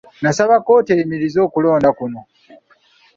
Nasaba 0.23 0.55
kkooti 0.59 0.89
eyimirize 0.91 1.39
okulonda 1.47 1.89
kuno. 1.97 2.21